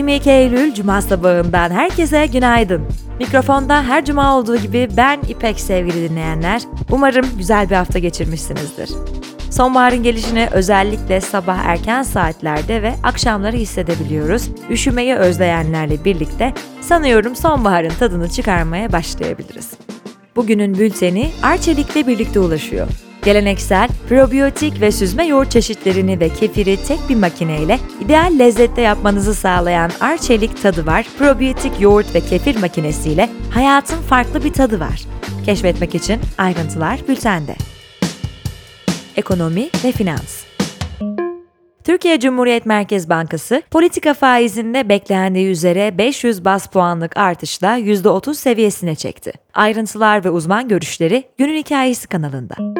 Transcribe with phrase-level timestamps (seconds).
[0.00, 2.82] 22 Eylül Cuma sabahından herkese günaydın.
[3.18, 6.62] Mikrofonda her cuma olduğu gibi ben İpek sevgili dinleyenler.
[6.90, 8.90] Umarım güzel bir hafta geçirmişsinizdir.
[9.50, 14.50] Sonbaharın gelişini özellikle sabah erken saatlerde ve akşamları hissedebiliyoruz.
[14.70, 19.70] Üşümeyi özleyenlerle birlikte sanıyorum sonbaharın tadını çıkarmaya başlayabiliriz.
[20.36, 22.88] Bugünün bülteni Arçelik'le birlikte ulaşıyor.
[23.24, 29.90] Geleneksel, probiyotik ve süzme yoğurt çeşitlerini ve kefiri tek bir makineyle ideal lezzette yapmanızı sağlayan
[30.00, 31.06] Arçelik tadı var.
[31.18, 35.02] Probiyotik yoğurt ve kefir makinesiyle hayatın farklı bir tadı var.
[35.44, 37.56] Keşfetmek için ayrıntılar bültende.
[39.16, 40.44] Ekonomi ve finans.
[41.84, 49.32] Türkiye Cumhuriyet Merkez Bankası politika faizinde beklendiği üzere 500 bas puanlık artışla %30 seviyesine çekti.
[49.54, 52.79] Ayrıntılar ve uzman görüşleri günün hikayesi kanalında.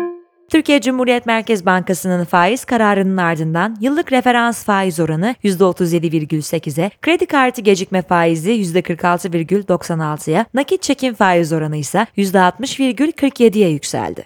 [0.50, 8.02] Türkiye Cumhuriyet Merkez Bankası'nın faiz kararının ardından yıllık referans faiz oranı %37,8'e, kredi kartı gecikme
[8.02, 14.24] faizi %46,96'ya, nakit çekim faiz oranı ise %60,47'ye yükseldi.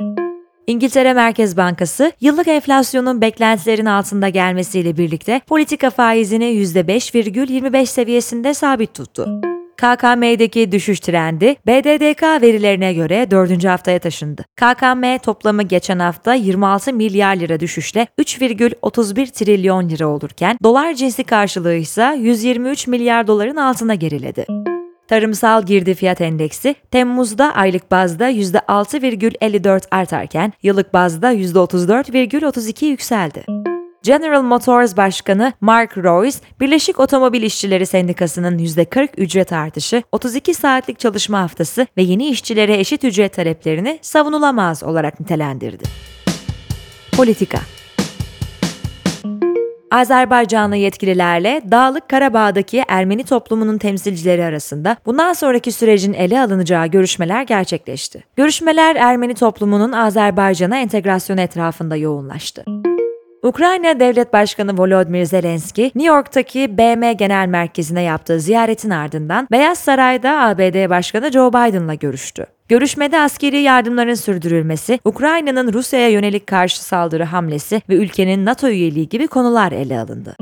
[0.66, 9.53] İngiltere Merkez Bankası, yıllık enflasyonun beklentilerin altında gelmesiyle birlikte politika faizini %5,25 seviyesinde sabit tuttu.
[9.76, 13.64] KKM'deki düşüş trendi BDDK verilerine göre 4.
[13.64, 14.44] haftaya taşındı.
[14.56, 21.74] KKM toplamı geçen hafta 26 milyar lira düşüşle 3,31 trilyon lira olurken dolar cinsi karşılığı
[21.74, 24.46] ise 123 milyar doların altına geriledi.
[25.08, 33.44] Tarımsal girdi fiyat endeksi Temmuz'da aylık bazda %6,54 artarken yıllık bazda %34,32 yükseldi.
[34.04, 41.40] General Motors Başkanı Mark Royce, Birleşik Otomobil İşçileri Sendikası'nın %40 ücret artışı, 32 saatlik çalışma
[41.40, 45.84] haftası ve yeni işçilere eşit ücret taleplerini savunulamaz olarak nitelendirdi.
[47.16, 47.58] Politika
[49.90, 58.24] Azerbaycanlı yetkililerle Dağlık Karabağ'daki Ermeni toplumunun temsilcileri arasında bundan sonraki sürecin ele alınacağı görüşmeler gerçekleşti.
[58.36, 62.64] Görüşmeler Ermeni toplumunun Azerbaycan'a entegrasyonu etrafında yoğunlaştı.
[63.44, 70.40] Ukrayna Devlet Başkanı Volodymyr Zelenski, New York'taki BM Genel Merkezi'ne yaptığı ziyaretin ardından Beyaz Saray'da
[70.40, 72.46] ABD Başkanı Joe Biden'la görüştü.
[72.68, 79.26] Görüşmede askeri yardımların sürdürülmesi, Ukrayna'nın Rusya'ya yönelik karşı saldırı hamlesi ve ülkenin NATO üyeliği gibi
[79.26, 80.36] konular ele alındı.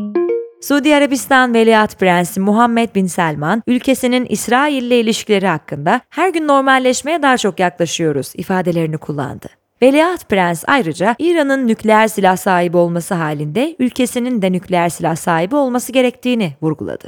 [0.61, 7.23] Suudi Arabistan Veliaht Prensi Muhammed Bin Selman, ülkesinin İsrail ile ilişkileri hakkında her gün normalleşmeye
[7.23, 9.62] daha çok yaklaşıyoruz ifadelerini kullandı.
[9.82, 15.93] Veliaht Prens ayrıca İran'ın nükleer silah sahibi olması halinde ülkesinin de nükleer silah sahibi olması
[15.93, 17.04] gerektiğini vurguladı.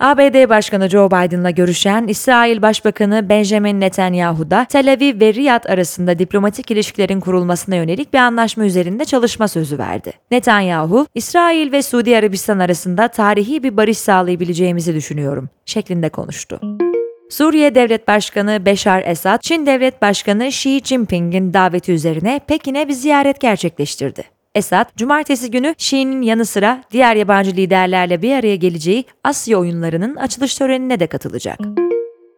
[0.00, 6.18] ABD Başkanı Joe Biden'la görüşen İsrail Başbakanı Benjamin Netanyahu da Tel Aviv ve Riyad arasında
[6.18, 10.12] diplomatik ilişkilerin kurulmasına yönelik bir anlaşma üzerinde çalışma sözü verdi.
[10.30, 16.60] Netanyahu, İsrail ve Suudi Arabistan arasında tarihi bir barış sağlayabileceğimizi düşünüyorum şeklinde konuştu.
[17.32, 23.40] Suriye Devlet Başkanı Beşar Esad, Çin Devlet Başkanı Xi Jinping'in daveti üzerine Pekin'e bir ziyaret
[23.40, 24.24] gerçekleştirdi.
[24.54, 30.54] Esad, cumartesi günü Xi'nin yanı sıra diğer yabancı liderlerle bir araya geleceği Asya oyunlarının açılış
[30.54, 31.58] törenine de katılacak.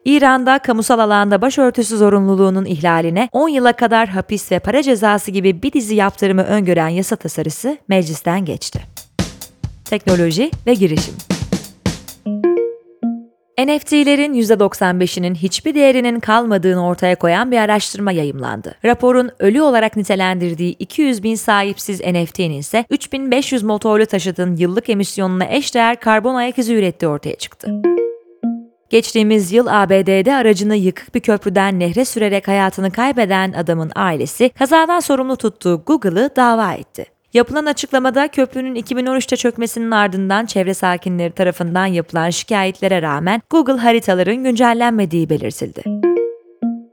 [0.04, 5.72] İran'da kamusal alanda başörtüsü zorunluluğunun ihlaline 10 yıla kadar hapis ve para cezası gibi bir
[5.72, 8.80] dizi yaptırımı öngören yasa tasarısı meclisten geçti.
[9.84, 11.14] Teknoloji ve girişim
[13.58, 18.74] NFT'lerin %95'inin hiçbir değerinin kalmadığını ortaya koyan bir araştırma yayımlandı.
[18.84, 26.00] Raporun ölü olarak nitelendirdiği 200 bin sahipsiz NFT'nin ise 3500 motorlu taşıtın yıllık emisyonuna eşdeğer
[26.00, 27.82] karbon ayak izi ürettiği ortaya çıktı.
[28.90, 35.36] Geçtiğimiz yıl ABD'de aracını yıkık bir köprüden nehre sürerek hayatını kaybeden adamın ailesi kazadan sorumlu
[35.36, 37.13] tuttuğu Google'ı dava etti.
[37.34, 45.30] Yapılan açıklamada köprünün 2013'te çökmesinin ardından çevre sakinleri tarafından yapılan şikayetlere rağmen Google haritaların güncellenmediği
[45.30, 45.82] belirtildi.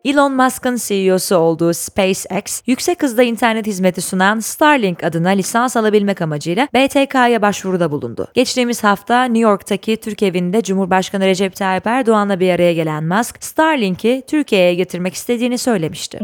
[0.05, 6.67] Elon Musk'ın CEO'su olduğu SpaceX, yüksek hızda internet hizmeti sunan Starlink adına lisans alabilmek amacıyla
[6.73, 8.27] BTK'ya başvuruda bulundu.
[8.33, 14.23] Geçtiğimiz hafta New York'taki Türk evinde Cumhurbaşkanı Recep Tayyip Erdoğan'la bir araya gelen Musk, Starlink'i
[14.27, 16.19] Türkiye'ye getirmek istediğini söylemişti.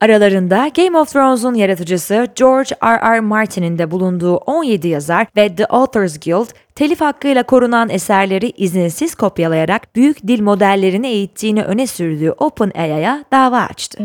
[0.00, 3.16] Aralarında Game of Thrones'un yaratıcısı George R.
[3.16, 3.20] R.
[3.20, 9.96] Martin'in de bulunduğu 17 yazar ve The Authors Guild, telif hakkıyla korunan eserleri izinsiz kopyalayarak
[9.96, 13.98] büyük dil modellerini eğittiğini öne sürdüğü OpenAI'ya dava açtı.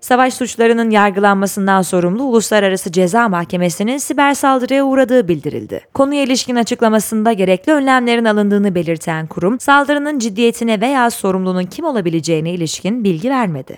[0.00, 5.80] Savaş suçlarının yargılanmasından sorumlu Uluslararası Ceza Mahkemesi'nin siber saldırıya uğradığı bildirildi.
[5.94, 13.04] Konuya ilişkin açıklamasında gerekli önlemlerin alındığını belirten kurum, saldırının ciddiyetine veya sorumlunun kim olabileceğine ilişkin
[13.04, 13.76] bilgi vermedi.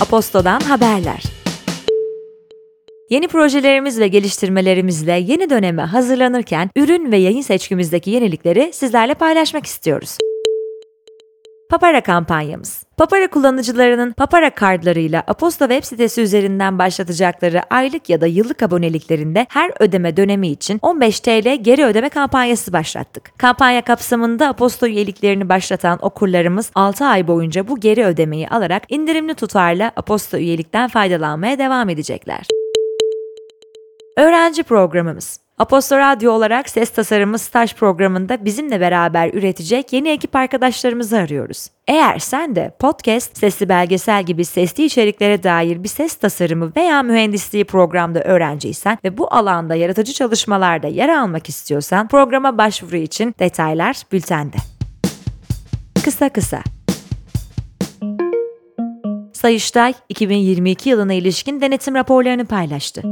[0.00, 1.22] Aposto'dan haberler.
[3.10, 10.18] Yeni projelerimiz ve geliştirmelerimizle yeni döneme hazırlanırken ürün ve yayın seçkimizdeki yenilikleri sizlerle paylaşmak istiyoruz.
[11.70, 12.84] Papara kampanyamız.
[12.96, 19.72] Papara kullanıcılarının Papara kartlarıyla Aposta web sitesi üzerinden başlatacakları aylık ya da yıllık aboneliklerinde her
[19.80, 23.38] ödeme dönemi için 15 TL geri ödeme kampanyası başlattık.
[23.38, 29.92] Kampanya kapsamında Aposta üyeliklerini başlatan okurlarımız 6 ay boyunca bu geri ödemeyi alarak indirimli tutarla
[29.96, 32.46] Aposta üyelikten faydalanmaya devam edecekler.
[34.16, 35.40] Öğrenci programımız.
[35.60, 41.66] Aposto Radyo olarak ses tasarımı staj programında bizimle beraber üretecek yeni ekip arkadaşlarımızı arıyoruz.
[41.88, 47.64] Eğer sen de podcast, sesli belgesel gibi sesli içeriklere dair bir ses tasarımı veya mühendisliği
[47.64, 54.56] programda öğrenciysen ve bu alanda yaratıcı çalışmalarda yer almak istiyorsan programa başvuru için detaylar bültende.
[56.04, 56.62] Kısa kısa
[59.32, 63.02] Sayıştay 2022 yılına ilişkin denetim raporlarını paylaştı.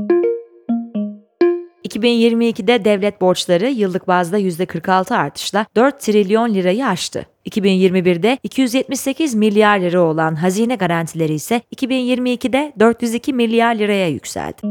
[1.88, 7.26] 2022'de devlet borçları yıllık bazda %46 artışla 4 trilyon lirayı aştı.
[7.46, 14.62] 2021'de 278 milyar lira olan hazine garantileri ise 2022'de 402 milyar liraya yükseldi.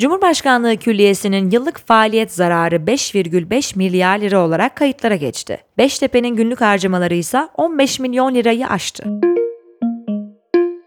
[0.00, 5.58] Cumhurbaşkanlığı Külliyesi'nin yıllık faaliyet zararı 5,5 milyar lira olarak kayıtlara geçti.
[5.78, 9.04] Beştepe'nin günlük harcamaları ise 15 milyon lirayı aştı.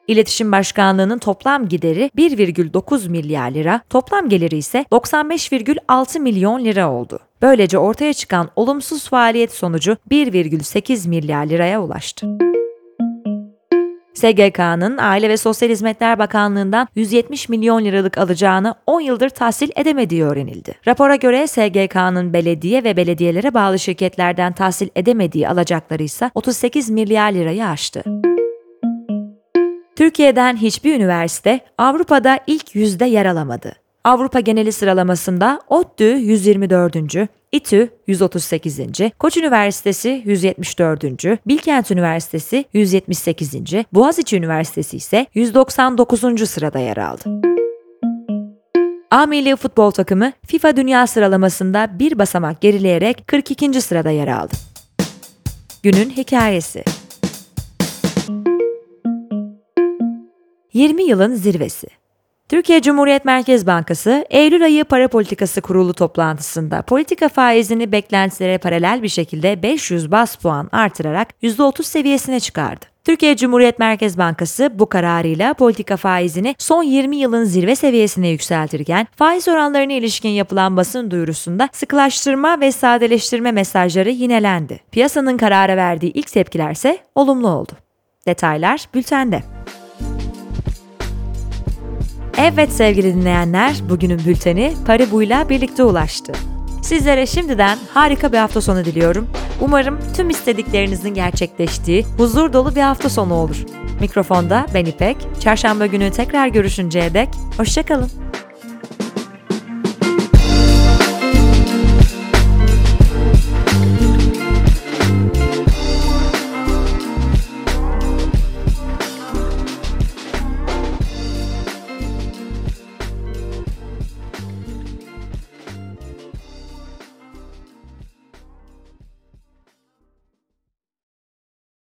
[0.07, 7.19] İletişim Başkanlığı'nın toplam gideri 1,9 milyar lira, toplam geliri ise 95,6 milyon lira oldu.
[7.41, 12.27] Böylece ortaya çıkan olumsuz faaliyet sonucu 1,8 milyar liraya ulaştı.
[14.13, 20.75] SGK'nın Aile ve Sosyal Hizmetler Bakanlığı'ndan 170 milyon liralık alacağını 10 yıldır tahsil edemediği öğrenildi.
[20.87, 27.65] Rapora göre SGK'nın belediye ve belediyelere bağlı şirketlerden tahsil edemediği alacakları ise 38 milyar lirayı
[27.65, 28.03] aştı.
[29.97, 33.73] Türkiye'den hiçbir üniversite Avrupa'da ilk yüzde yer alamadı.
[34.03, 36.95] Avrupa geneli sıralamasında ODTÜ 124.
[37.51, 38.79] İTÜ 138.
[39.19, 41.03] Koç Üniversitesi 174.
[41.47, 43.53] Bilkent Üniversitesi 178.
[43.93, 46.49] Boğaziçi Üniversitesi ise 199.
[46.49, 47.23] sırada yer aldı.
[49.11, 53.81] A milli futbol takımı FIFA Dünya sıralamasında bir basamak gerileyerek 42.
[53.81, 54.53] sırada yer aldı.
[55.83, 56.83] Günün hikayesi
[60.77, 61.87] 20 yılın zirvesi.
[62.49, 69.07] Türkiye Cumhuriyet Merkez Bankası, Eylül ayı para politikası kurulu toplantısında politika faizini beklentilere paralel bir
[69.07, 72.85] şekilde 500 bas puan artırarak %30 seviyesine çıkardı.
[73.03, 79.47] Türkiye Cumhuriyet Merkez Bankası bu kararıyla politika faizini son 20 yılın zirve seviyesine yükseltirken faiz
[79.47, 84.79] oranlarına ilişkin yapılan basın duyurusunda sıkılaştırma ve sadeleştirme mesajları yinelendi.
[84.91, 87.71] Piyasanın karara verdiği ilk tepkilerse olumlu oldu.
[88.27, 89.56] Detaylar bültende.
[92.37, 96.33] Evet sevgili dinleyenler, bugünün bülteni Paribuyla birlikte ulaştı.
[96.81, 99.27] Sizlere şimdiden harika bir hafta sonu diliyorum.
[99.61, 103.65] Umarım tüm istediklerinizin gerçekleştiği huzur dolu bir hafta sonu olur.
[104.01, 105.17] Mikrofonda ben İpek.
[105.39, 108.26] Çarşamba günü tekrar görüşünceye dek hoşçakalın.